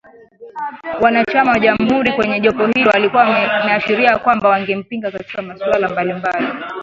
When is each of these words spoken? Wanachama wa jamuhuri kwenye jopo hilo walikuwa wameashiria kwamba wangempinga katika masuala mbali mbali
Wanachama 1.01 1.51
wa 1.51 1.59
jamuhuri 1.59 2.11
kwenye 2.11 2.39
jopo 2.39 2.65
hilo 2.67 2.89
walikuwa 2.93 3.23
wameashiria 3.23 4.17
kwamba 4.19 4.49
wangempinga 4.49 5.11
katika 5.11 5.41
masuala 5.41 5.89
mbali 5.89 6.13
mbali 6.13 6.47